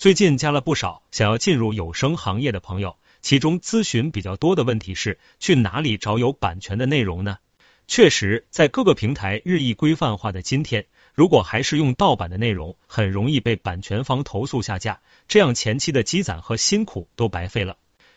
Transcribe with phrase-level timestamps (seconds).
[0.00, 7.36] 最近加了不少想要进入有声行业的朋友，其中咨询比较多的问题是去哪里找有版权的内容呢？
[7.86, 17.76] 确实，在各个平台日益规范化的今天，如果还是用盗版的内容，很容易被版权方投诉下架，这样前期的积攒和辛苦都白费了。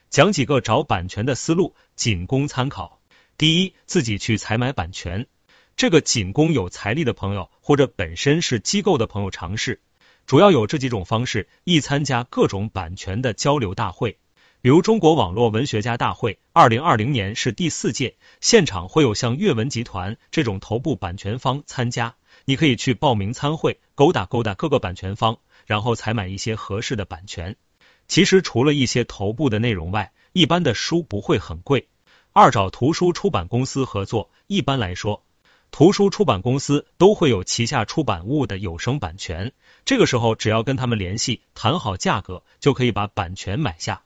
[0.09, 3.01] 讲几个找版权的思路，仅供参考。
[3.37, 5.27] 第一，自己去采买版权，
[5.75, 9.81] 这个仅供有财力的朋友或者本身是机构的朋友尝试。
[10.25, 14.17] 主要有这几种方式：一、参加各种版权的交流大会，
[14.61, 22.15] 比如中国网络文学家大会，二零二零年是第四届，现场会有像阅文集团这种头部版权方参加，
[22.45, 27.57] 你可以去报名参会，勾搭勾搭各个版权方，然后采买一些合适的版权。
[28.07, 31.89] 其实除了一些头部的内容外，一般的书不会很贵。
[32.31, 35.23] 二、找图书出版公司合作，一般来说。
[35.73, 39.51] 图书出版公司都会有旗下出版物的有声版权，
[39.85, 44.03] 这个时候只要跟他们联系，谈好价格，就可以把版权买下。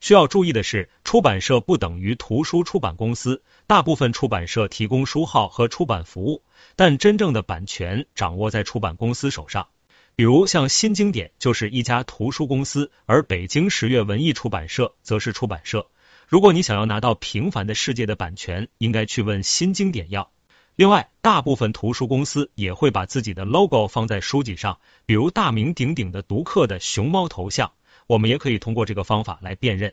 [0.00, 6.42] 需要注意的是，出版社不等于图书出版公司，大部分出版社提供书号和出版服务，
[6.74, 9.68] 但真正的版权掌握在出版公司手上。
[10.16, 15.86] 比如像新经典就是一家图书公司，而北京十月文艺出版社则是出版社。
[16.26, 20.30] 如果你想要拿到《平凡的世界》的版权，应该去问新经典要。
[20.76, 27.70] 另外，大部分图书公司也会把自己的 logo 放在书籍上，比如大名鼎鼎的读客的熊猫头像，
[28.06, 29.92] 我们也可以通过这个方法来辨认。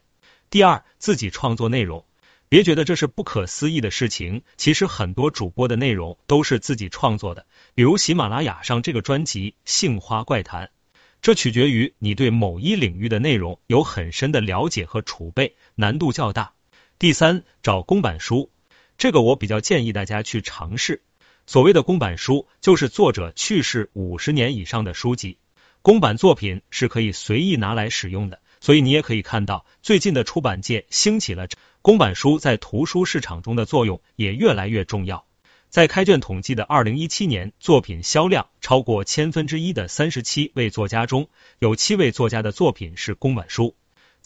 [0.50, 2.06] 第二，自己创作内容，
[2.48, 10.66] 别觉得这是不可思议的事情，其实很多主播的内容都是自己创作的，比如喜马拉雅上这个专辑《杏花怪谈》，
[11.22, 16.54] 这取决于你对某一领域的内容有很深的了解和储备，难度较大。
[16.98, 18.50] 第三，找公版书。
[18.98, 21.04] 这个我比较建议大家去尝试。
[21.46, 25.38] 所谓的公版书，就是作者去世五十年以上的书籍。
[25.84, 31.48] 公版作品是可以随意拿来使用的，所以你也可以看到，最近的出版界兴起了
[31.82, 35.26] 公版书在图书市场中的作用也越来越重要。
[35.70, 43.76] 在开卷统计的二零一七年，作品销量超过千分之一的三十七位作家中，有七位作家的作品是公版书。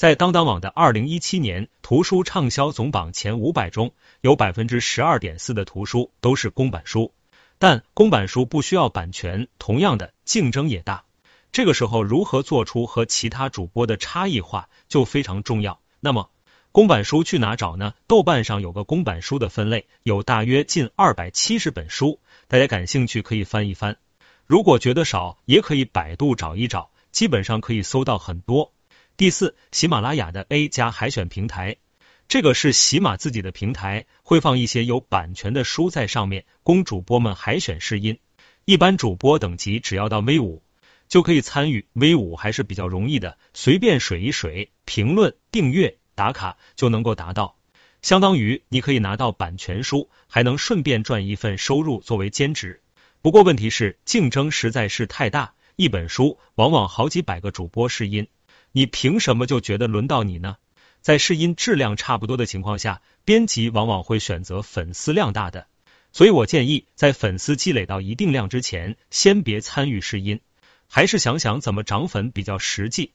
[0.02, 7.14] 在当当网的二零一七年图书畅销总榜前五百中，有百分之十二点四的图书都是公版书，
[7.60, 11.04] 但公版书不需要版权，同样的竞争也大。
[11.52, 15.80] 这个时候，如何做出和其他主播的差异化就非常重要。
[16.00, 16.32] 那么，
[16.72, 17.94] 公版书去哪找呢？
[18.08, 23.98] 豆瓣上有个公版书的分类，有大约近二百七十本书，大家感兴趣可以翻一翻。
[24.48, 28.72] 如果觉得少，也可以百度找一找，基本上可以搜到很多。
[29.22, 31.76] 第四，喜马拉雅的 A 加海选平台，
[32.28, 38.18] 这个是喜马自己的平台，会放一些有版权的书在上面，供主播们海选试音。
[38.66, 40.64] 一般主播等级只要到 V 五
[41.08, 47.56] 就可以参与，V 五还是比较容易的，随便水一水，评论、订阅、打卡就能够达到，
[48.02, 52.82] 相当于你可以拿到版权书，还能顺便赚一份收入作为兼职。
[53.22, 58.28] 不过问题是竞争实在是太大，一本书往往好几百个主播试音。
[58.72, 60.58] 你凭什么就觉得轮到你呢？
[61.02, 65.68] 在试音质量差不多的情况下，编辑往往会选择粉丝量大的。
[66.12, 70.42] 所以我建议，在粉丝积累到一定量之前，先别参与试音，
[70.88, 73.14] 还是想想怎么涨粉比较实际。